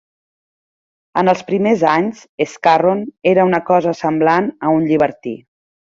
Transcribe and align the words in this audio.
En 1.21 1.29
els 1.33 1.43
primers 1.49 1.83
anys, 1.91 2.23
Scarron 2.53 3.03
era 3.35 3.47
una 3.51 3.61
cosa 3.71 3.97
semblant 4.01 4.49
a 4.69 4.75
un 4.79 4.89
llibertí. 4.93 5.35